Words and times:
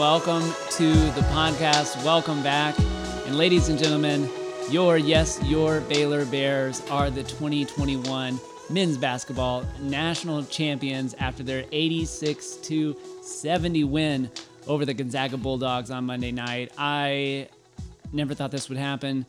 Welcome 0.00 0.54
to 0.70 0.94
the 0.94 1.20
podcast. 1.28 2.02
Welcome 2.02 2.42
back. 2.42 2.74
And 3.26 3.36
ladies 3.36 3.68
and 3.68 3.78
gentlemen, 3.78 4.30
your, 4.70 4.96
yes, 4.96 5.38
your 5.44 5.82
Baylor 5.82 6.24
Bears 6.24 6.80
are 6.88 7.10
the 7.10 7.22
2021 7.22 8.40
men's 8.70 8.96
basketball 8.96 9.62
national 9.78 10.44
champions 10.44 11.12
after 11.18 11.42
their 11.42 11.66
86 11.70 12.56
to 12.56 12.96
70 13.20 13.84
win 13.84 14.30
over 14.66 14.86
the 14.86 14.94
Gonzaga 14.94 15.36
Bulldogs 15.36 15.90
on 15.90 16.06
Monday 16.06 16.32
night. 16.32 16.72
I 16.78 17.50
never 18.10 18.32
thought 18.32 18.52
this 18.52 18.70
would 18.70 18.78
happen. 18.78 19.26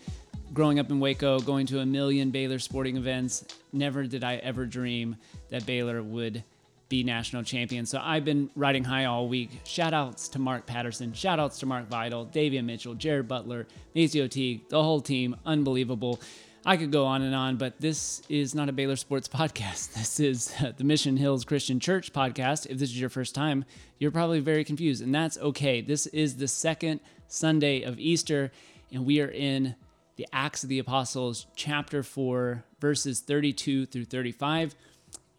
Growing 0.54 0.80
up 0.80 0.90
in 0.90 1.02
Waco, 1.02 1.42
going 1.42 1.66
to 1.66 1.82
a 1.82 1.86
million 1.86 2.32
Baylor 2.32 2.60
sporting 2.60 2.96
events, 2.96 3.44
never 3.74 4.06
did 4.06 4.24
I 4.24 4.38
ever 4.38 4.66
dream 4.66 5.18
that 5.50 5.66
Baylor 5.66 6.02
would 6.02 6.46
be 6.92 7.04
national 7.04 7.42
champions. 7.42 7.90
So 7.90 8.00
I've 8.04 8.26
been 8.26 8.52
riding 8.56 8.84
high 8.84 9.06
all 9.06 9.30
week. 9.30 9.50
Shout 9.64 9.94
outs 9.94 10.28
to 10.30 10.40
Mark 10.40 10.66
Patterson, 10.68 11.14
shout 11.14 11.40
outs 11.40 11.58
to 11.60 11.66
Mark 11.66 11.88
Vital, 11.88 12.26
Davion 12.28 12.66
Mitchell, 12.66 12.94
Jared 12.94 13.30
Butler, 13.30 13.66
MaCio 13.96 14.30
Teague, 14.30 14.68
the 14.68 14.84
whole 14.84 15.00
team. 15.00 15.36
Unbelievable. 15.46 16.20
I 16.66 16.76
could 16.78 16.92
go 16.92 17.06
on 17.06 17.24
and 17.24 17.34
on, 17.34 17.56
but 17.56 17.80
this 17.80 18.22
is 18.28 18.54
not 18.54 18.68
a 18.68 18.74
Baylor 18.74 18.98
Sports 18.98 19.28
podcast. 19.34 19.94
This 19.94 20.20
is 20.20 20.54
the 20.78 20.84
Mission 20.84 21.16
Hills 21.16 21.46
Christian 21.46 21.80
Church 21.80 22.12
podcast. 22.12 22.68
If 22.68 22.78
this 22.78 22.90
is 22.90 23.00
your 23.00 23.10
first 23.10 23.34
time, 23.34 23.64
you're 23.98 24.12
probably 24.12 24.42
very 24.42 24.66
confused, 24.66 25.02
and 25.02 25.16
that's 25.16 25.38
okay. 25.38 25.80
This 25.82 26.08
is 26.08 26.36
the 26.36 26.48
second 26.48 27.00
Sunday 27.28 27.84
of 27.84 28.00
Easter, 28.00 28.52
and 28.92 29.06
we 29.06 29.22
are 29.22 29.32
in 29.32 29.76
the 30.18 30.28
Acts 30.34 30.64
of 30.64 30.70
the 30.70 30.80
Apostles, 30.80 31.48
chapter 31.56 32.04
4, 32.04 32.66
verses 32.82 33.22
32 33.22 33.86
through 33.86 34.06
35. 34.06 34.76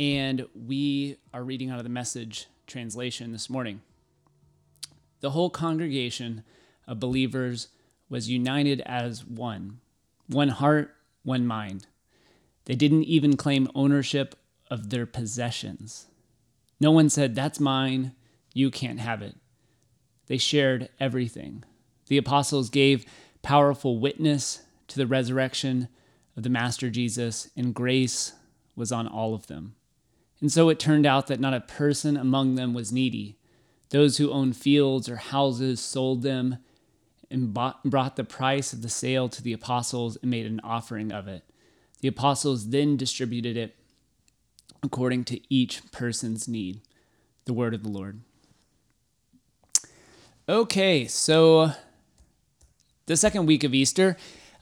And 0.02 0.48
we 0.52 1.18
are 1.32 1.44
reading 1.44 1.70
out 1.70 1.78
of 1.78 1.84
the 1.84 1.88
message 1.88 2.48
translation 2.66 3.30
this 3.30 3.48
morning. 3.48 3.82
The 5.20 5.30
whole 5.30 5.48
congregation 5.48 6.42
of 6.88 6.98
believers 6.98 7.68
was 8.08 8.28
united 8.28 8.80
as 8.80 9.24
one, 9.24 9.78
one 10.26 10.48
heart, 10.48 10.96
one 11.22 11.46
mind. 11.46 11.86
They 12.64 12.74
didn't 12.74 13.04
even 13.04 13.36
claim 13.36 13.70
ownership 13.76 14.34
of 14.68 14.90
their 14.90 15.06
possessions. 15.06 16.08
No 16.80 16.90
one 16.90 17.08
said, 17.08 17.36
That's 17.36 17.60
mine, 17.60 18.10
you 18.52 18.72
can't 18.72 18.98
have 18.98 19.22
it. 19.22 19.36
They 20.26 20.36
shared 20.36 20.88
everything. 20.98 21.62
The 22.08 22.18
apostles 22.18 22.70
gave 22.70 23.06
powerful 23.42 24.00
witness 24.00 24.62
to 24.88 24.96
the 24.96 25.06
resurrection 25.06 25.86
of 26.36 26.42
the 26.42 26.50
Master 26.50 26.90
Jesus, 26.90 27.50
and 27.56 27.72
grace 27.72 28.32
was 28.74 28.90
on 28.90 29.06
all 29.06 29.36
of 29.36 29.46
them. 29.46 29.76
And 30.42 30.52
so 30.52 30.68
it 30.68 30.80
turned 30.80 31.06
out 31.06 31.28
that 31.28 31.40
not 31.40 31.54
a 31.54 31.60
person 31.60 32.16
among 32.16 32.56
them 32.56 32.74
was 32.74 32.92
needy. 32.92 33.38
Those 33.90 34.16
who 34.16 34.32
owned 34.32 34.56
fields 34.56 35.08
or 35.08 35.16
houses 35.16 35.80
sold 35.80 36.22
them 36.22 36.58
and 37.30 37.54
bought, 37.54 37.84
brought 37.84 38.16
the 38.16 38.24
price 38.24 38.72
of 38.72 38.82
the 38.82 38.88
sale 38.88 39.28
to 39.28 39.40
the 39.40 39.52
apostles 39.52 40.18
and 40.20 40.30
made 40.30 40.44
an 40.46 40.60
offering 40.64 41.12
of 41.12 41.28
it. 41.28 41.44
The 42.00 42.08
apostles 42.08 42.70
then 42.70 42.96
distributed 42.96 43.56
it 43.56 43.76
according 44.82 45.24
to 45.26 45.40
each 45.48 45.92
person's 45.92 46.48
need. 46.48 46.80
The 47.44 47.52
word 47.52 47.72
of 47.72 47.84
the 47.84 47.88
Lord. 47.88 48.20
Okay, 50.48 51.06
so 51.06 51.70
the 53.06 53.16
second 53.16 53.46
week 53.46 53.62
of 53.62 53.74
Easter, 53.74 54.16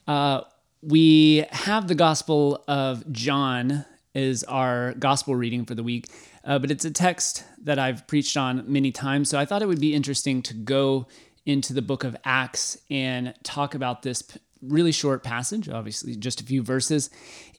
uh, 0.07 0.41
we 0.83 1.45
have 1.49 1.87
the 1.87 1.95
Gospel 1.95 2.63
of 2.67 3.11
John 3.11 3.85
is 4.13 4.43
our 4.45 4.93
gospel 4.93 5.35
reading 5.35 5.65
for 5.65 5.75
the 5.75 5.83
week, 5.83 6.07
uh, 6.43 6.59
but 6.59 6.71
it's 6.71 6.85
a 6.85 6.91
text 6.91 7.43
that 7.63 7.79
I've 7.79 8.05
preached 8.07 8.35
on 8.35 8.63
many 8.67 8.91
times. 8.91 9.29
So 9.29 9.39
I 9.39 9.45
thought 9.45 9.61
it 9.61 9.67
would 9.67 9.81
be 9.81 9.93
interesting 9.93 10.41
to 10.43 10.53
go 10.53 11.07
into 11.45 11.73
the 11.73 11.81
book 11.81 12.03
of 12.03 12.15
Acts 12.23 12.77
and 12.89 13.33
talk 13.43 13.73
about 13.73 14.03
this 14.03 14.23
really 14.61 14.91
short 14.91 15.23
passage, 15.23 15.69
obviously 15.69 16.15
just 16.15 16.41
a 16.41 16.43
few 16.43 16.61
verses. 16.61 17.09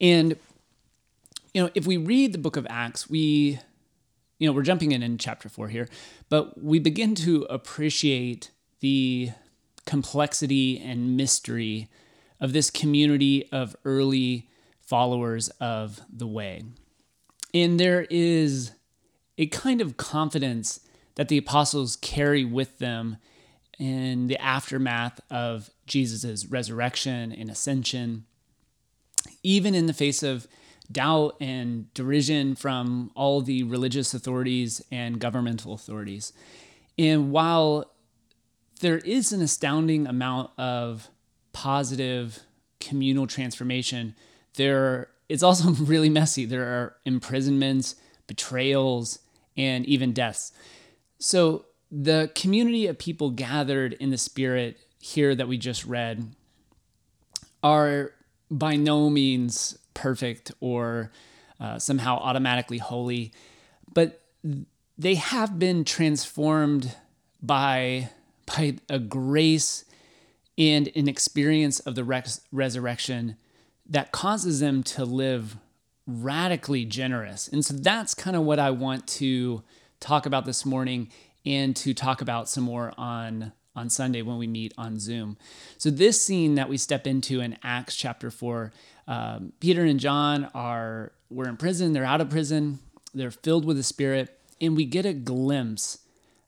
And, 0.00 0.36
you 1.52 1.62
know, 1.62 1.70
if 1.74 1.86
we 1.86 1.96
read 1.96 2.32
the 2.32 2.38
book 2.38 2.56
of 2.56 2.66
Acts, 2.70 3.10
we, 3.10 3.58
you 4.38 4.46
know, 4.46 4.52
we're 4.52 4.62
jumping 4.62 4.92
in 4.92 5.02
in 5.02 5.18
chapter 5.18 5.48
four 5.48 5.68
here, 5.68 5.88
but 6.28 6.62
we 6.62 6.78
begin 6.78 7.14
to 7.16 7.42
appreciate 7.44 8.50
the 8.80 9.30
complexity 9.84 10.78
and 10.78 11.16
mystery 11.16 11.88
of 12.40 12.52
this 12.52 12.70
community 12.70 13.48
of 13.52 13.74
early 13.84 14.48
followers 14.92 15.48
of 15.58 16.02
the 16.12 16.26
way. 16.26 16.62
And 17.54 17.80
there 17.80 18.06
is 18.10 18.72
a 19.38 19.46
kind 19.46 19.80
of 19.80 19.96
confidence 19.96 20.80
that 21.14 21.28
the 21.28 21.38
apostles 21.38 21.96
carry 21.96 22.44
with 22.44 22.78
them 22.78 23.16
in 23.78 24.26
the 24.26 24.36
aftermath 24.36 25.18
of 25.30 25.70
Jesus' 25.86 26.44
resurrection 26.44 27.32
and 27.32 27.48
ascension, 27.48 28.26
even 29.42 29.74
in 29.74 29.86
the 29.86 29.94
face 29.94 30.22
of 30.22 30.46
doubt 30.90 31.38
and 31.40 31.92
derision 31.94 32.54
from 32.54 33.12
all 33.14 33.40
the 33.40 33.62
religious 33.62 34.12
authorities 34.12 34.82
and 34.92 35.18
governmental 35.18 35.72
authorities. 35.72 36.34
And 36.98 37.32
while 37.32 37.90
there 38.82 38.98
is 38.98 39.32
an 39.32 39.40
astounding 39.40 40.06
amount 40.06 40.50
of 40.58 41.08
positive 41.54 42.40
communal 42.78 43.26
transformation 43.26 44.14
there 44.54 45.08
it's 45.28 45.42
also 45.42 45.70
really 45.84 46.10
messy. 46.10 46.44
There 46.44 46.64
are 46.64 46.96
imprisonments, 47.04 47.96
betrayals, 48.26 49.18
and 49.56 49.86
even 49.86 50.12
deaths. 50.12 50.52
So 51.18 51.66
the 51.90 52.30
community 52.34 52.86
of 52.86 52.98
people 52.98 53.30
gathered 53.30 53.94
in 53.94 54.10
the 54.10 54.18
spirit 54.18 54.78
here 54.98 55.34
that 55.34 55.48
we 55.48 55.58
just 55.58 55.84
read 55.84 56.34
are 57.62 58.12
by 58.50 58.76
no 58.76 59.08
means 59.08 59.78
perfect 59.94 60.52
or 60.60 61.10
uh, 61.60 61.78
somehow 61.78 62.16
automatically 62.16 62.78
holy, 62.78 63.32
but 63.94 64.20
they 64.98 65.14
have 65.14 65.58
been 65.58 65.84
transformed 65.84 66.94
by 67.42 68.10
by 68.46 68.76
a 68.88 68.98
grace 68.98 69.84
and 70.58 70.90
an 70.94 71.08
experience 71.08 71.80
of 71.80 71.94
the 71.94 72.04
res- 72.04 72.40
resurrection 72.50 73.36
that 73.88 74.12
causes 74.12 74.60
them 74.60 74.82
to 74.82 75.04
live 75.04 75.56
radically 76.06 76.84
generous. 76.84 77.48
And 77.48 77.64
so 77.64 77.74
that's 77.74 78.14
kind 78.14 78.36
of 78.36 78.42
what 78.42 78.58
I 78.58 78.70
want 78.70 79.06
to 79.08 79.62
talk 80.00 80.26
about 80.26 80.44
this 80.44 80.66
morning 80.66 81.10
and 81.44 81.74
to 81.76 81.94
talk 81.94 82.20
about 82.20 82.48
some 82.48 82.64
more 82.64 82.92
on 82.96 83.52
on 83.74 83.88
Sunday 83.88 84.20
when 84.20 84.36
we 84.36 84.46
meet 84.46 84.74
on 84.76 84.98
Zoom. 84.98 85.38
So 85.78 85.88
this 85.88 86.22
scene 86.22 86.56
that 86.56 86.68
we 86.68 86.76
step 86.76 87.06
into 87.06 87.40
in 87.40 87.56
Acts 87.62 87.96
chapter 87.96 88.30
4, 88.30 88.70
um, 89.08 89.54
Peter 89.60 89.82
and 89.82 89.98
John 89.98 90.50
are 90.54 91.12
we're 91.30 91.48
in 91.48 91.56
prison, 91.56 91.94
they're 91.94 92.04
out 92.04 92.20
of 92.20 92.28
prison, 92.28 92.80
they're 93.14 93.30
filled 93.30 93.64
with 93.64 93.78
the 93.78 93.82
Spirit, 93.82 94.38
and 94.60 94.76
we 94.76 94.84
get 94.84 95.06
a 95.06 95.14
glimpse 95.14 95.98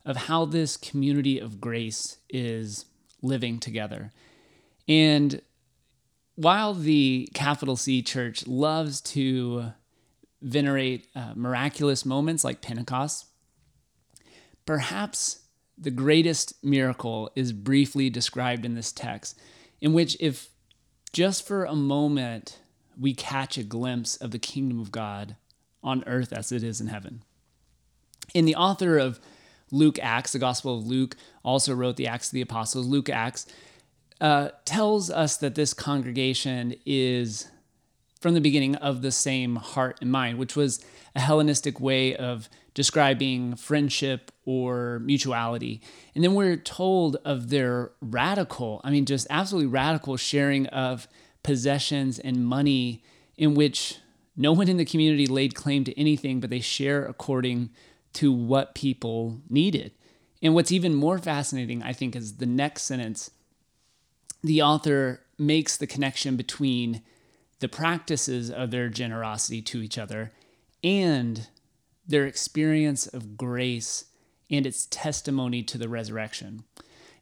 of 0.04 0.16
how 0.16 0.44
this 0.44 0.76
community 0.76 1.38
of 1.38 1.62
grace 1.62 2.18
is 2.28 2.84
living 3.22 3.58
together. 3.58 4.12
And 4.86 5.40
while 6.36 6.74
the 6.74 7.28
capital 7.34 7.76
C 7.76 8.02
church 8.02 8.46
loves 8.46 9.00
to 9.02 9.72
venerate 10.42 11.08
uh, 11.14 11.32
miraculous 11.34 12.04
moments 12.04 12.44
like 12.44 12.60
Pentecost, 12.60 13.26
perhaps 14.66 15.40
the 15.76 15.90
greatest 15.90 16.62
miracle 16.62 17.30
is 17.34 17.52
briefly 17.52 18.10
described 18.10 18.64
in 18.64 18.74
this 18.74 18.92
text, 18.92 19.38
in 19.80 19.92
which, 19.92 20.16
if 20.20 20.50
just 21.12 21.46
for 21.46 21.64
a 21.64 21.74
moment 21.74 22.58
we 22.98 23.14
catch 23.14 23.58
a 23.58 23.62
glimpse 23.62 24.16
of 24.16 24.30
the 24.30 24.38
kingdom 24.38 24.80
of 24.80 24.92
God 24.92 25.36
on 25.82 26.04
earth 26.06 26.32
as 26.32 26.52
it 26.52 26.62
is 26.62 26.80
in 26.80 26.88
heaven. 26.88 27.22
In 28.32 28.44
the 28.44 28.56
author 28.56 28.98
of 28.98 29.20
Luke 29.70 29.98
Acts, 30.00 30.32
the 30.32 30.38
Gospel 30.38 30.78
of 30.78 30.86
Luke, 30.86 31.16
also 31.44 31.74
wrote 31.74 31.96
the 31.96 32.06
Acts 32.06 32.28
of 32.28 32.32
the 32.32 32.40
Apostles. 32.40 32.86
Luke 32.86 33.08
Acts 33.08 33.46
uh, 34.20 34.50
tells 34.64 35.10
us 35.10 35.36
that 35.38 35.54
this 35.54 35.74
congregation 35.74 36.74
is 36.86 37.48
from 38.20 38.34
the 38.34 38.40
beginning 38.40 38.74
of 38.76 39.02
the 39.02 39.12
same 39.12 39.56
heart 39.56 39.98
and 40.00 40.10
mind, 40.10 40.38
which 40.38 40.56
was 40.56 40.84
a 41.14 41.20
Hellenistic 41.20 41.78
way 41.78 42.16
of 42.16 42.48
describing 42.72 43.54
friendship 43.54 44.32
or 44.44 45.00
mutuality. 45.00 45.80
And 46.14 46.24
then 46.24 46.34
we're 46.34 46.56
told 46.56 47.16
of 47.24 47.50
their 47.50 47.92
radical, 48.00 48.80
I 48.82 48.90
mean, 48.90 49.04
just 49.04 49.26
absolutely 49.30 49.68
radical 49.68 50.16
sharing 50.16 50.66
of 50.68 51.06
possessions 51.42 52.18
and 52.18 52.46
money 52.46 53.02
in 53.36 53.54
which 53.54 53.98
no 54.36 54.52
one 54.52 54.68
in 54.68 54.76
the 54.76 54.84
community 54.84 55.26
laid 55.26 55.54
claim 55.54 55.84
to 55.84 55.98
anything, 55.98 56.40
but 56.40 56.50
they 56.50 56.60
share 56.60 57.04
according 57.04 57.70
to 58.14 58.32
what 58.32 58.74
people 58.74 59.40
needed. 59.48 59.92
And 60.42 60.54
what's 60.54 60.72
even 60.72 60.94
more 60.94 61.18
fascinating, 61.18 61.82
I 61.82 61.92
think, 61.92 62.16
is 62.16 62.36
the 62.36 62.46
next 62.46 62.82
sentence 62.82 63.30
the 64.44 64.60
author 64.60 65.22
makes 65.38 65.76
the 65.76 65.86
connection 65.86 66.36
between 66.36 67.02
the 67.60 67.68
practices 67.68 68.50
of 68.50 68.70
their 68.70 68.90
generosity 68.90 69.62
to 69.62 69.82
each 69.82 69.96
other 69.96 70.32
and 70.84 71.48
their 72.06 72.26
experience 72.26 73.06
of 73.06 73.38
grace 73.38 74.04
and 74.50 74.66
its 74.66 74.86
testimony 74.86 75.62
to 75.62 75.78
the 75.78 75.88
resurrection. 75.88 76.62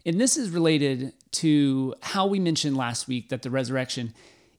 And 0.05 0.21
this 0.21 0.37
is 0.37 0.51
related 0.51 1.13
to 1.33 1.95
how 2.03 2.27
we 2.27 2.41
mentioned 2.41 2.77
last 2.77 3.07
week 3.07 3.29
that 3.29 3.43
the 3.43 3.51
resurrection 3.51 4.15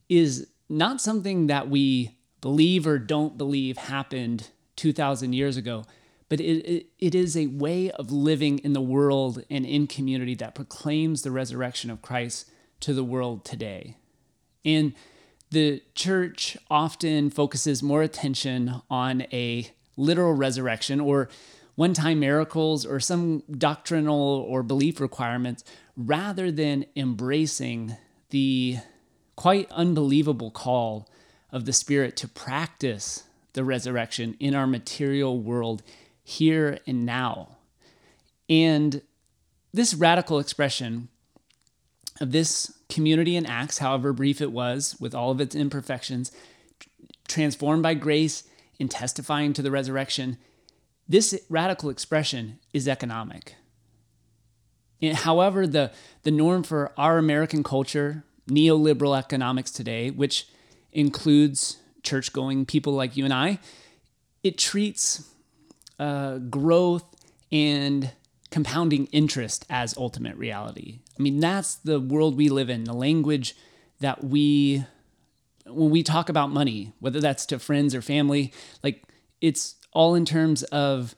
is 0.08 0.48
not 0.70 1.02
something 1.02 1.48
that 1.48 1.68
we 1.68 2.16
believe 2.40 2.86
or 2.86 2.98
don't 2.98 3.36
believe 3.36 3.76
happened 3.76 4.48
2,000 4.76 5.34
years 5.34 5.58
ago, 5.58 5.84
but 6.34 6.40
it, 6.40 6.66
it, 6.66 6.86
it 6.98 7.14
is 7.14 7.36
a 7.36 7.46
way 7.46 7.92
of 7.92 8.10
living 8.10 8.58
in 8.58 8.72
the 8.72 8.80
world 8.80 9.44
and 9.48 9.64
in 9.64 9.86
community 9.86 10.34
that 10.34 10.52
proclaims 10.52 11.22
the 11.22 11.30
resurrection 11.30 11.92
of 11.92 12.02
Christ 12.02 12.50
to 12.80 12.92
the 12.92 13.04
world 13.04 13.44
today. 13.44 13.96
And 14.64 14.94
the 15.52 15.80
church 15.94 16.56
often 16.68 17.30
focuses 17.30 17.84
more 17.84 18.02
attention 18.02 18.82
on 18.90 19.28
a 19.32 19.70
literal 19.96 20.32
resurrection 20.32 20.98
or 20.98 21.28
one 21.76 21.94
time 21.94 22.18
miracles 22.18 22.84
or 22.84 22.98
some 22.98 23.44
doctrinal 23.48 24.44
or 24.48 24.64
belief 24.64 24.98
requirements 24.98 25.62
rather 25.96 26.50
than 26.50 26.84
embracing 26.96 27.96
the 28.30 28.78
quite 29.36 29.70
unbelievable 29.70 30.50
call 30.50 31.08
of 31.52 31.64
the 31.64 31.72
Spirit 31.72 32.16
to 32.16 32.26
practice 32.26 33.22
the 33.52 33.62
resurrection 33.62 34.36
in 34.40 34.52
our 34.52 34.66
material 34.66 35.38
world 35.38 35.80
here 36.24 36.78
and 36.86 37.06
now. 37.06 37.58
And 38.48 39.02
this 39.72 39.94
radical 39.94 40.38
expression 40.38 41.08
of 42.20 42.32
this 42.32 42.72
community 42.88 43.36
in 43.36 43.46
Acts, 43.46 43.78
however 43.78 44.12
brief 44.12 44.40
it 44.40 44.52
was, 44.52 44.96
with 44.98 45.14
all 45.14 45.30
of 45.30 45.40
its 45.40 45.54
imperfections, 45.54 46.32
transformed 47.28 47.82
by 47.82 47.94
grace 47.94 48.44
in 48.78 48.88
testifying 48.88 49.52
to 49.52 49.62
the 49.62 49.70
resurrection, 49.70 50.38
this 51.08 51.38
radical 51.48 51.90
expression 51.90 52.58
is 52.72 52.88
economic. 52.88 53.54
And 55.02 55.16
however, 55.16 55.66
the, 55.66 55.92
the 56.22 56.30
norm 56.30 56.62
for 56.62 56.92
our 56.96 57.18
American 57.18 57.62
culture, 57.62 58.24
neoliberal 58.48 59.18
economics 59.18 59.70
today, 59.70 60.10
which 60.10 60.48
includes 60.92 61.78
church 62.02 62.32
going 62.32 62.64
people 62.64 62.92
like 62.92 63.16
you 63.16 63.24
and 63.24 63.34
I, 63.34 63.58
it 64.42 64.56
treats 64.56 65.28
uh, 65.98 66.38
growth 66.38 67.04
and 67.52 68.10
compounding 68.50 69.06
interest 69.06 69.64
as 69.68 69.96
ultimate 69.96 70.36
reality. 70.36 71.00
I 71.18 71.22
mean, 71.22 71.40
that's 71.40 71.74
the 71.76 72.00
world 72.00 72.36
we 72.36 72.48
live 72.48 72.70
in, 72.70 72.84
the 72.84 72.92
language 72.92 73.56
that 74.00 74.22
we, 74.22 74.84
when 75.66 75.90
we 75.90 76.02
talk 76.02 76.28
about 76.28 76.50
money, 76.50 76.92
whether 77.00 77.20
that's 77.20 77.46
to 77.46 77.58
friends 77.58 77.94
or 77.94 78.02
family, 78.02 78.52
like 78.82 79.04
it's 79.40 79.76
all 79.92 80.14
in 80.14 80.24
terms 80.24 80.62
of 80.64 81.14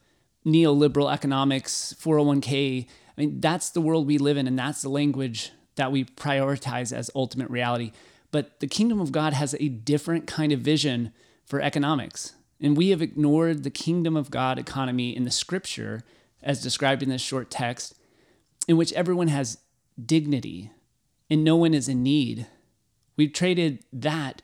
neoliberal 0.46 1.12
economics, 1.12 1.94
401k. 2.00 2.87
I 2.87 3.20
mean, 3.20 3.40
that's 3.40 3.70
the 3.70 3.81
world 3.81 4.06
we 4.06 4.19
live 4.19 4.37
in, 4.37 4.46
and 4.46 4.58
that's 4.58 4.82
the 4.82 4.88
language 4.88 5.50
that 5.75 5.93
we 5.93 6.05
prioritize 6.05 6.94
as 6.94 7.11
ultimate 7.14 7.50
reality. 7.50 7.93
But 8.31 8.61
the 8.61 8.67
kingdom 8.67 9.00
of 9.00 9.12
God 9.12 9.32
has 9.32 9.55
a 9.58 9.69
different 9.69 10.26
kind 10.26 10.52
of 10.52 10.61
vision 10.61 11.12
for 11.44 11.61
economics. 11.61 12.34
And 12.61 12.76
we 12.76 12.91
have 12.91 13.03
ignored 13.03 13.62
the 13.62 13.70
kingdom 13.70 14.17
of 14.17 14.31
God 14.31 14.58
economy 14.58 15.14
in 15.14 15.25
the 15.25 15.31
scripture, 15.31 16.03
as 16.43 16.62
described 16.62 17.03
in 17.03 17.08
this 17.08 17.23
short 17.23 17.50
text, 17.50 17.94
in 18.67 18.76
which 18.76 18.93
everyone 18.94 19.29
has 19.29 19.58
dignity 20.03 20.70
and 21.29 21.44
no 21.44 21.56
one 21.56 21.75
is 21.75 21.88
in 21.88 22.03
need. 22.03 22.47
We've 23.17 23.32
traded 23.32 23.85
that 23.93 24.43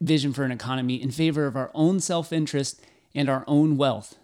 vision 0.00 0.32
for 0.32 0.44
an 0.44 0.50
economy 0.50 1.00
in 1.00 1.10
favor 1.10 1.46
of 1.46 1.56
our 1.56 1.70
own 1.74 2.00
self 2.00 2.32
interest 2.32 2.80
and 3.14 3.28
our 3.28 3.44
own 3.46 3.76
wealth. 3.76 4.16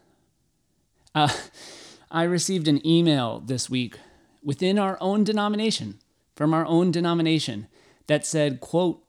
Uh, 1.14 1.28
I 2.10 2.24
received 2.24 2.68
an 2.68 2.86
email 2.86 3.40
this 3.40 3.68
week 3.68 3.98
within 4.42 4.78
our 4.78 4.98
own 5.00 5.24
denomination, 5.24 5.98
from 6.36 6.54
our 6.54 6.66
own 6.66 6.90
denomination, 6.90 7.66
that 8.06 8.26
said, 8.26 8.60
quote, 8.60 9.02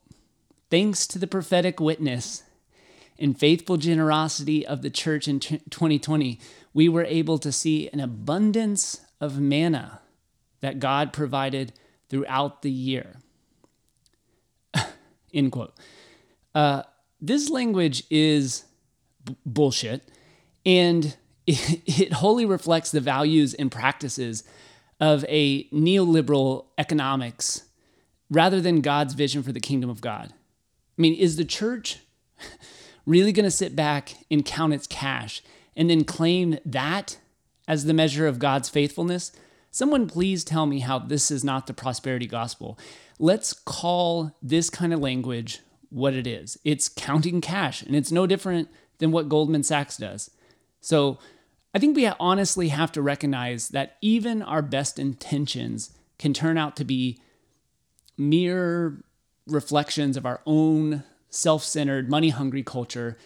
thanks 0.70 1.06
to 1.08 1.18
the 1.18 1.26
prophetic 1.26 1.78
witness 1.78 2.42
and 3.18 3.38
faithful 3.38 3.76
generosity 3.76 4.66
of 4.66 4.82
the 4.82 4.90
church 4.90 5.28
in 5.28 5.40
2020, 5.40 6.38
we 6.74 6.88
were 6.88 7.04
able 7.04 7.38
to 7.38 7.50
see 7.50 7.88
an 7.92 8.00
abundance 8.00 9.00
of 9.20 9.40
manna 9.40 10.00
that 10.60 10.78
God 10.78 11.12
provided 11.12 11.72
throughout 12.08 12.62
the 12.62 12.70
year. 12.70 13.16
End 15.34 15.52
quote. 15.52 15.74
Uh, 16.54 16.82
this 17.20 17.50
language 17.50 18.04
is 18.10 18.64
b- 19.24 19.36
bullshit, 19.44 20.08
and 20.64 21.16
it, 21.46 21.82
it 22.00 22.12
wholly 22.14 22.46
reflects 22.46 22.90
the 22.90 23.00
values 23.00 23.54
and 23.54 23.70
practices 23.70 24.44
of 25.00 25.24
a 25.28 25.68
neoliberal 25.68 26.66
economics 26.78 27.62
rather 28.30 28.60
than 28.60 28.80
God's 28.80 29.14
vision 29.14 29.42
for 29.42 29.52
the 29.52 29.60
kingdom 29.60 29.90
of 29.90 30.00
God. 30.00 30.32
I 30.32 31.02
mean, 31.02 31.14
is 31.14 31.36
the 31.36 31.44
church 31.44 32.00
really 33.06 33.32
going 33.32 33.44
to 33.44 33.50
sit 33.50 33.74
back 33.74 34.14
and 34.30 34.44
count 34.44 34.74
its 34.74 34.86
cash 34.86 35.42
and 35.74 35.88
then 35.88 36.04
claim 36.04 36.58
that 36.64 37.18
as 37.66 37.84
the 37.84 37.94
measure 37.94 38.26
of 38.26 38.38
God's 38.38 38.68
faithfulness? 38.68 39.32
Someone 39.70 40.08
please 40.08 40.42
tell 40.44 40.66
me 40.66 40.80
how 40.80 40.98
this 40.98 41.30
is 41.30 41.44
not 41.44 41.66
the 41.66 41.74
prosperity 41.74 42.26
gospel. 42.26 42.78
Let's 43.18 43.52
call 43.52 44.34
this 44.42 44.70
kind 44.70 44.92
of 44.92 45.00
language 45.00 45.60
what 45.90 46.14
it 46.14 46.26
is. 46.26 46.58
It's 46.64 46.88
counting 46.88 47.40
cash, 47.40 47.82
and 47.82 47.94
it's 47.94 48.12
no 48.12 48.26
different 48.26 48.68
than 48.98 49.12
what 49.12 49.28
Goldman 49.28 49.62
Sachs 49.62 49.96
does. 49.96 50.30
So 50.80 51.18
I 51.74 51.78
think 51.78 51.94
we 51.94 52.06
honestly 52.06 52.68
have 52.68 52.90
to 52.92 53.02
recognize 53.02 53.68
that 53.68 53.96
even 54.00 54.42
our 54.42 54.62
best 54.62 54.98
intentions 54.98 55.90
can 56.18 56.32
turn 56.32 56.56
out 56.56 56.74
to 56.76 56.84
be 56.84 57.20
mere 58.16 59.04
reflections 59.46 60.16
of 60.16 60.24
our 60.24 60.40
own 60.46 61.04
self 61.36 61.62
centered, 61.62 62.08
money 62.08 62.30
hungry 62.30 62.62
culture 62.62 63.16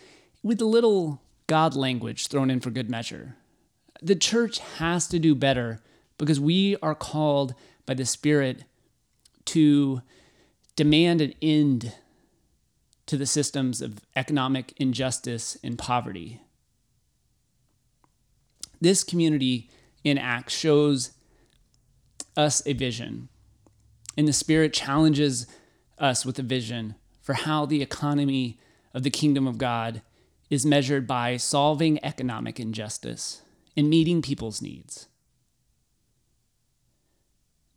with 0.43 0.61
a 0.61 0.67
little 0.67 1.23
God 1.47 1.75
language 1.75 2.27
thrown 2.27 2.51
in 2.51 2.61
for 2.61 2.71
good 2.71 2.91
measure. 2.91 3.37
The 4.03 4.17
church 4.17 4.59
has 4.79 5.07
to 5.09 5.19
do 5.19 5.35
better 5.35 5.81
because 6.19 6.41
we 6.41 6.77
are 6.83 6.95
called 6.95 7.55
by 7.87 7.95
the 7.95 8.07
Spirit 8.07 8.65
to 9.47 10.03
demand 10.77 11.21
an 11.21 11.35
end 11.41 11.95
to 13.07 13.17
the 13.17 13.27
systems 13.27 13.83
of 13.83 14.01
economic 14.15 14.73
injustice 14.77 15.57
and 15.63 15.79
poverty. 15.79 16.41
This 18.81 19.05
community 19.05 19.69
in 20.05 20.17
Acts 20.17 20.55
shows 20.55 21.13
us 22.37 22.63
a 22.67 22.73
vision, 22.73 23.29
and 24.17 24.27
the 24.27 24.33
Spirit 24.33 24.73
challenges 24.73 25.47
us 25.99 26.25
with 26.25 26.39
a 26.39 26.43
vision 26.43 26.95
for 27.21 27.35
how 27.35 27.67
the 27.67 27.83
economy 27.83 28.59
of 28.95 29.03
the 29.03 29.11
kingdom 29.11 29.47
of 29.47 29.59
God 29.59 30.03
is 30.49 30.67
measured 30.67 31.07
by 31.07 31.37
solving 31.37 32.05
economic 32.05 32.59
injustice 32.59 33.43
and 33.77 33.89
meeting 33.89 34.21
people's 34.21 34.61
needs. 34.61 35.07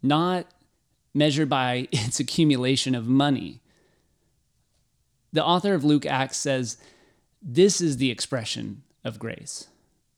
Not 0.02 0.48
measured 1.14 1.50
by 1.50 1.88
its 1.92 2.20
accumulation 2.20 2.96
of 2.96 3.08
money. 3.08 3.62
The 5.32 5.46
author 5.46 5.74
of 5.74 5.84
Luke 5.84 6.06
Acts 6.06 6.38
says 6.38 6.78
this 7.42 7.82
is 7.82 7.98
the 7.98 8.12
expression 8.12 8.84
of 9.04 9.20
grace. 9.20 9.68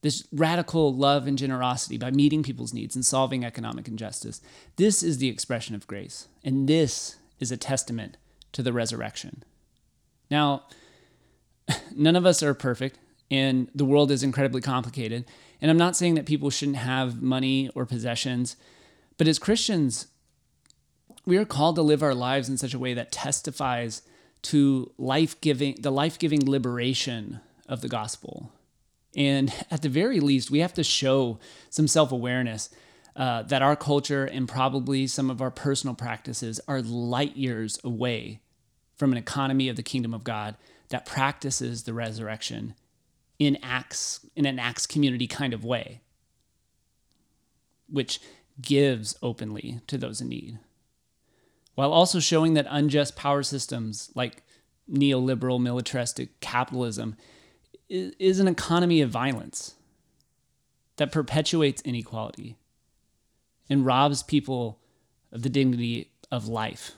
This 0.02 0.26
radical 0.30 0.94
love 0.94 1.26
and 1.26 1.36
generosity 1.36 1.98
by 1.98 2.10
meeting 2.10 2.42
people's 2.42 2.72
needs 2.72 2.94
and 2.94 3.04
solving 3.04 3.44
economic 3.44 3.88
injustice. 3.88 4.40
This 4.76 5.02
is 5.02 5.18
the 5.18 5.28
expression 5.28 5.74
of 5.74 5.86
grace. 5.86 6.28
And 6.44 6.68
this 6.68 7.16
is 7.40 7.50
a 7.50 7.56
testament 7.56 8.16
to 8.56 8.62
the 8.62 8.72
resurrection. 8.72 9.44
Now, 10.30 10.62
none 11.94 12.16
of 12.16 12.24
us 12.24 12.42
are 12.42 12.54
perfect, 12.54 12.98
and 13.30 13.68
the 13.74 13.84
world 13.84 14.10
is 14.10 14.22
incredibly 14.22 14.62
complicated. 14.62 15.26
And 15.60 15.70
I'm 15.70 15.76
not 15.76 15.94
saying 15.94 16.14
that 16.14 16.24
people 16.24 16.48
shouldn't 16.48 16.78
have 16.78 17.20
money 17.20 17.68
or 17.74 17.84
possessions, 17.84 18.56
but 19.18 19.28
as 19.28 19.38
Christians, 19.38 20.06
we 21.26 21.36
are 21.36 21.44
called 21.44 21.76
to 21.76 21.82
live 21.82 22.02
our 22.02 22.14
lives 22.14 22.48
in 22.48 22.56
such 22.56 22.72
a 22.72 22.78
way 22.78 22.94
that 22.94 23.12
testifies 23.12 24.00
to 24.42 24.90
life-giving 24.96 25.76
the 25.80 25.92
life-giving 25.92 26.48
liberation 26.48 27.40
of 27.68 27.82
the 27.82 27.88
gospel. 27.88 28.52
And 29.14 29.52
at 29.70 29.82
the 29.82 29.90
very 29.90 30.18
least, 30.18 30.50
we 30.50 30.60
have 30.60 30.72
to 30.74 30.82
show 30.82 31.38
some 31.68 31.88
self-awareness 31.88 32.70
uh, 33.16 33.42
that 33.42 33.60
our 33.60 33.76
culture 33.76 34.24
and 34.24 34.48
probably 34.48 35.06
some 35.06 35.28
of 35.28 35.42
our 35.42 35.50
personal 35.50 35.94
practices 35.94 36.58
are 36.66 36.80
light 36.80 37.36
years 37.36 37.78
away 37.84 38.40
from 38.96 39.12
an 39.12 39.18
economy 39.18 39.68
of 39.68 39.76
the 39.76 39.82
kingdom 39.82 40.14
of 40.14 40.24
God 40.24 40.56
that 40.88 41.06
practices 41.06 41.82
the 41.82 41.94
resurrection 41.94 42.74
in 43.38 43.58
acts 43.62 44.26
in 44.34 44.46
an 44.46 44.58
acts 44.58 44.86
community 44.86 45.26
kind 45.26 45.52
of 45.52 45.64
way 45.64 46.00
which 47.88 48.18
gives 48.60 49.16
openly 49.22 49.80
to 49.86 49.98
those 49.98 50.20
in 50.20 50.28
need 50.28 50.58
while 51.74 51.92
also 51.92 52.18
showing 52.18 52.54
that 52.54 52.66
unjust 52.70 53.14
power 53.14 53.42
systems 53.42 54.10
like 54.14 54.42
neoliberal 54.90 55.60
militaristic 55.60 56.40
capitalism 56.40 57.16
is 57.88 58.40
an 58.40 58.48
economy 58.48 59.00
of 59.00 59.10
violence 59.10 59.74
that 60.96 61.12
perpetuates 61.12 61.82
inequality 61.82 62.56
and 63.68 63.86
robs 63.86 64.22
people 64.22 64.80
of 65.32 65.42
the 65.42 65.48
dignity 65.48 66.10
of 66.30 66.48
life. 66.48 66.92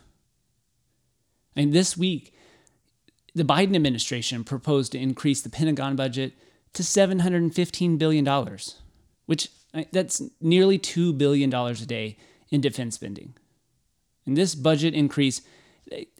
And 1.58 1.72
this 1.72 1.96
week, 1.96 2.32
the 3.34 3.42
Biden 3.42 3.74
administration 3.74 4.44
proposed 4.44 4.92
to 4.92 4.98
increase 4.98 5.42
the 5.42 5.50
Pentagon 5.50 5.96
budget 5.96 6.34
to 6.74 6.84
$715 6.84 7.98
billion, 7.98 8.58
which 9.26 9.50
that's 9.90 10.22
nearly 10.40 10.78
$2 10.78 11.18
billion 11.18 11.52
a 11.52 11.74
day 11.74 12.16
in 12.50 12.60
defense 12.60 12.94
spending. 12.94 13.34
And 14.24 14.36
this 14.36 14.54
budget 14.54 14.94
increase, 14.94 15.42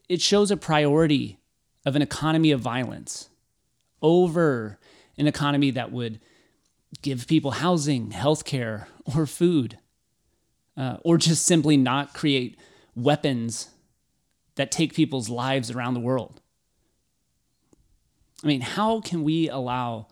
it 0.08 0.20
shows 0.20 0.50
a 0.50 0.56
priority 0.56 1.38
of 1.86 1.94
an 1.94 2.02
economy 2.02 2.50
of 2.50 2.60
violence 2.60 3.28
over 4.02 4.80
an 5.16 5.28
economy 5.28 5.70
that 5.70 5.92
would 5.92 6.20
give 7.00 7.28
people 7.28 7.52
housing, 7.52 8.10
healthcare, 8.10 8.86
or 9.16 9.24
food, 9.24 9.78
uh, 10.76 10.96
or 11.04 11.16
just 11.16 11.44
simply 11.46 11.76
not 11.76 12.12
create 12.12 12.58
weapons 12.96 13.68
that 14.58 14.70
take 14.70 14.92
people's 14.92 15.30
lives 15.30 15.70
around 15.70 15.94
the 15.94 16.00
world. 16.00 16.42
I 18.44 18.46
mean, 18.46 18.60
how 18.60 19.00
can 19.00 19.24
we 19.24 19.48
allow 19.48 20.08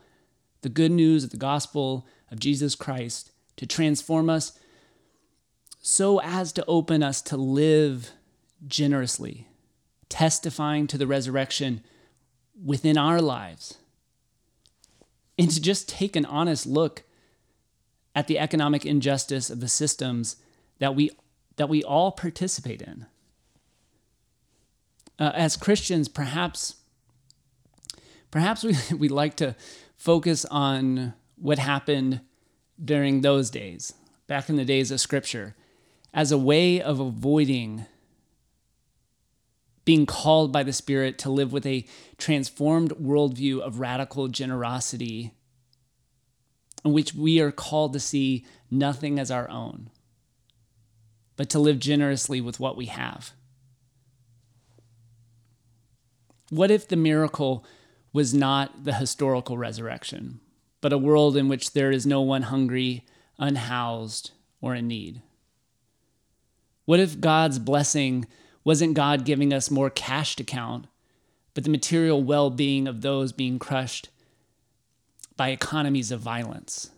the 0.62 0.69
good 0.69 0.91
news 0.91 1.23
of 1.23 1.31
the 1.31 1.37
gospel 1.37 2.07
of 2.31 2.41
Jesus 2.41 2.75
Christ 2.75 3.31
to 3.57 3.67
transform 3.67 4.31
us 4.31 4.59
so 5.81 6.21
as 6.23 6.53
to 6.53 6.65
open 6.67 7.03
us 7.03 7.21
to 7.23 7.37
live 7.37 8.11
generously, 8.67 9.47
testifying 10.09 10.87
to 10.87 10.99
the 10.99 11.07
resurrection 11.07 11.83
within 12.65 12.97
our 12.97 13.21
lives? 13.21 13.76
and 15.38 15.50
to 15.50 15.61
just 15.61 15.88
take 15.88 16.17
an 16.17 16.25
honest 16.25 16.67
look 16.67 17.03
at 18.15 18.26
the 18.26 18.38
economic 18.38 18.87
injustice 18.87 19.50
of 19.50 19.61
the 19.61 19.69
systems 19.69 20.37
that 20.79 20.95
we 20.95 21.11
that 21.57 21.69
we 21.69 21.83
all 21.83 22.12
participate 22.12 22.83
in. 22.83 23.07
Uh, 25.19 25.33
as 25.35 25.57
Christians, 25.57 26.09
perhaps 26.09 26.77
perhaps 28.31 28.63
we 28.63 28.77
we 28.97 29.09
like 29.09 29.37
to 29.37 29.57
focus 29.97 30.45
on 30.47 31.15
what 31.37 31.59
happened 31.59 32.21
during 32.83 33.21
those 33.21 33.51
days, 33.51 33.95
back 34.27 34.49
in 34.49 34.57
the 34.57 34.65
days 34.65 34.91
of 34.91 35.01
Scripture, 35.01 35.55
as 36.13 36.33
a 36.33 36.39
way 36.39 36.81
of 36.81 37.01
avoiding 37.01 37.87
being 39.87 40.05
called 40.05 40.53
by 40.53 40.65
the 40.65 40.73
Spirit 40.73 41.17
to 41.17 41.31
live 41.31 41.53
with 41.53 41.65
a 41.65 41.87
transformed 42.19 42.91
worldview 42.97 43.61
of 43.61 43.79
radical 43.79 44.27
generosity, 44.27 45.33
in 46.85 46.93
which 46.93 47.15
we 47.15 47.41
are 47.41 47.53
called 47.53 47.93
to 47.93 48.01
see 48.01 48.45
nothing 48.69 49.19
as 49.19 49.31
our 49.31 49.49
own, 49.49 49.89
but 51.37 51.49
to 51.49 51.61
live 51.61 51.79
generously 51.79 52.41
with 52.41 52.59
what 52.59 52.77
we 52.77 52.87
have. 52.87 53.33
What 56.50 56.71
if 56.71 56.87
the 56.87 56.97
miracle 56.97 57.65
was 58.12 58.33
not 58.33 58.85
the 58.85 58.95
historical 58.95 59.59
resurrection, 59.59 60.41
but 60.81 60.93
a 60.93 60.99
world 60.99 61.37
in 61.37 61.49
which 61.49 61.73
there 61.73 61.91
is 61.91 62.07
no 62.07 62.23
one 62.23 62.43
hungry, 62.43 63.05
unhoused, 63.37 64.31
or 64.61 64.75
in 64.76 64.87
need? 64.87 65.23
What 66.85 67.00
if 67.00 67.21
God's 67.21 67.59
blessing 67.59 68.26
wasn't 68.62 68.95
God 68.95 69.25
giving 69.25 69.53
us 69.53 69.73
more 69.73 69.91
cash 69.91 70.37
to 70.37 70.45
count, 70.45 70.87
but 71.53 71.65
the 71.65 71.71
material 71.71 72.23
well 72.23 72.49
being 72.49 72.87
of 72.87 73.03
those 73.03 73.33
being 73.33 73.59
crushed 73.59 74.09
by 75.37 75.49
economies 75.49 76.12
of 76.12 76.21
violence? 76.21 76.91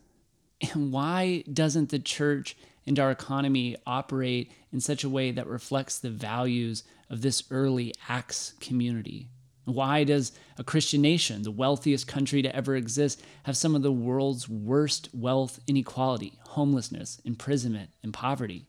And 0.75 0.93
why 0.93 1.43
doesn't 1.51 1.89
the 1.89 1.99
church 1.99 2.55
and 2.87 2.99
our 2.99 3.11
economy 3.11 3.77
operate 3.87 4.53
in 4.71 4.81
such 4.81 5.05
a 5.05 5.09
way 5.09 5.31
that 5.31 5.47
reflects 5.47 5.99
the 5.99 6.11
values 6.11 6.85
of 7.09 7.23
this 7.23 7.45
early 7.51 7.95
Acts 8.11 8.53
community? 8.61 9.31
Why 9.75 10.05
does 10.05 10.33
a 10.57 10.65
Christian 10.65 11.03
nation, 11.03 11.43
the 11.43 11.51
wealthiest 11.51 12.07
country 12.07 12.41
to 12.41 12.55
ever 12.57 12.75
exist, 12.75 13.23
have 13.43 13.57
some 13.57 13.75
of 13.75 13.83
the 13.83 13.93
world's 13.93 14.49
worst 14.49 15.11
wealth 15.13 15.61
inequality, 15.67 16.39
homelessness, 16.41 17.21
imprisonment, 17.25 17.91
and 18.03 18.15
poverty? 18.15 18.67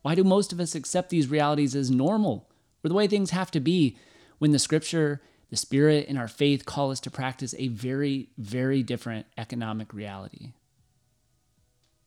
Why 0.00 0.14
do 0.14 0.24
most 0.24 0.52
of 0.52 0.58
us 0.58 0.74
accept 0.74 1.10
these 1.10 1.28
realities 1.28 1.76
as 1.76 1.90
normal 1.90 2.48
or 2.82 2.88
the 2.88 2.94
way 2.94 3.06
things 3.06 3.30
have 3.30 3.50
to 3.50 3.60
be 3.60 3.96
when 4.38 4.52
the 4.52 4.58
scripture, 4.58 5.20
the 5.50 5.56
spirit, 5.56 6.06
and 6.08 6.18
our 6.18 6.28
faith 6.28 6.64
call 6.64 6.90
us 6.90 7.00
to 7.00 7.10
practice 7.10 7.54
a 7.58 7.68
very, 7.68 8.30
very 8.38 8.82
different 8.82 9.26
economic 9.36 9.92
reality? 9.92 10.52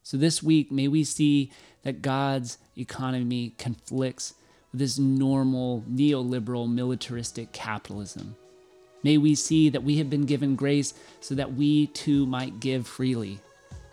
So 0.02 0.18
this 0.18 0.42
week, 0.42 0.72
may 0.72 0.88
we 0.88 1.04
see 1.04 1.52
that 1.84 2.02
God's 2.02 2.58
economy 2.76 3.56
conflicts 3.58 4.34
this 4.78 5.00
normal 5.00 5.84
neoliberal 5.90 6.72
militaristic 6.72 7.52
capitalism. 7.52 8.36
May 9.04 9.18
we 9.18 9.36
see 9.36 9.70
that 9.70 9.84
we 9.84 9.98
have 9.98 10.10
been 10.10 10.26
given 10.26 10.56
grace 10.56 10.94
so 11.22 11.36
that 11.36 11.54
we 11.54 11.88
too 11.88 12.26
might 12.26 12.60
give 12.60 12.88
freely. 12.88 13.40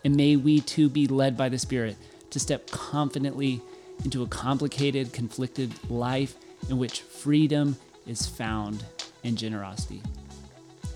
And 0.04 0.16
may 0.16 0.36
we 0.36 0.60
too 0.60 0.88
be 0.88 1.06
led 1.06 1.36
by 1.36 1.48
the 1.48 1.58
Spirit 1.58 1.96
to 2.30 2.40
step 2.40 2.70
confidently 2.70 3.60
into 4.04 4.22
a 4.22 4.26
complicated, 4.26 5.12
conflicted 5.12 5.72
life 5.90 6.34
in 6.68 6.78
which 6.78 7.02
freedom 7.02 7.76
is 8.06 8.26
found 8.26 8.82
in 9.22 9.36
generosity. 9.36 10.02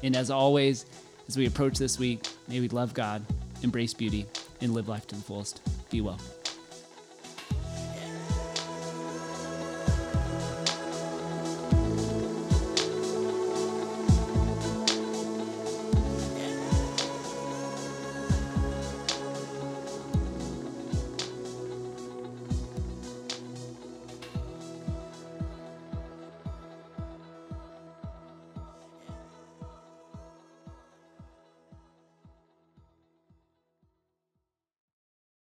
And 0.03 0.17
as 0.17 0.31
always, 0.31 0.87
as 1.29 1.37
we 1.37 1.47
approach 1.47 1.79
this 1.79 1.99
week, 1.99 2.27
may 2.49 2.61
we 2.61 2.69
love 2.69 2.95
God, 2.95 3.25
embrace 3.63 3.95
beauty, 3.95 4.27
and 4.61 4.73
live 4.73 4.89
life 4.89 5.07
to 5.09 5.15
the 5.15 5.23
fullest. 5.23 5.61
Be 5.91 6.01
well. 6.01 6.21